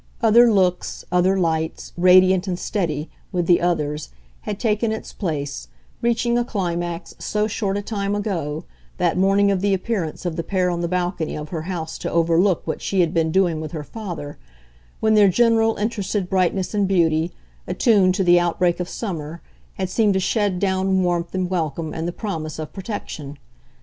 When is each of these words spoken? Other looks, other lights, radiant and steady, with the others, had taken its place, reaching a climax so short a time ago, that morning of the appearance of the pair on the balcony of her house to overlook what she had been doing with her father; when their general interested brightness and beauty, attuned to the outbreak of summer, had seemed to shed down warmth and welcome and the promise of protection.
Other 0.19 0.51
looks, 0.51 1.05
other 1.11 1.37
lights, 1.39 1.93
radiant 1.95 2.47
and 2.47 2.57
steady, 2.57 3.07
with 3.31 3.45
the 3.45 3.61
others, 3.61 4.09
had 4.41 4.59
taken 4.59 4.91
its 4.91 5.13
place, 5.13 5.67
reaching 6.01 6.39
a 6.39 6.43
climax 6.43 7.13
so 7.19 7.45
short 7.45 7.77
a 7.77 7.83
time 7.83 8.15
ago, 8.15 8.65
that 8.97 9.15
morning 9.15 9.51
of 9.51 9.61
the 9.61 9.75
appearance 9.75 10.25
of 10.25 10.37
the 10.37 10.43
pair 10.43 10.71
on 10.71 10.81
the 10.81 10.87
balcony 10.87 11.35
of 11.37 11.49
her 11.49 11.61
house 11.69 11.99
to 11.99 12.09
overlook 12.11 12.65
what 12.65 12.81
she 12.81 13.01
had 13.01 13.13
been 13.13 13.31
doing 13.31 13.61
with 13.61 13.73
her 13.73 13.83
father; 13.83 14.39
when 15.01 15.13
their 15.13 15.29
general 15.29 15.75
interested 15.75 16.27
brightness 16.31 16.73
and 16.73 16.87
beauty, 16.87 17.31
attuned 17.67 18.15
to 18.15 18.23
the 18.23 18.39
outbreak 18.39 18.79
of 18.79 18.89
summer, 18.89 19.39
had 19.75 19.87
seemed 19.87 20.15
to 20.15 20.19
shed 20.19 20.57
down 20.57 21.03
warmth 21.03 21.35
and 21.35 21.51
welcome 21.51 21.93
and 21.93 22.07
the 22.07 22.11
promise 22.11 22.57
of 22.57 22.73
protection. 22.73 23.37